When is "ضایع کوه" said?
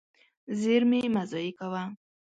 1.31-1.83